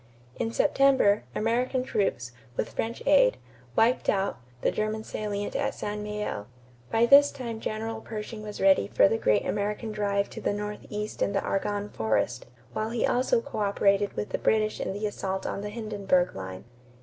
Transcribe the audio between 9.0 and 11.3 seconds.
the great American drive to the northeast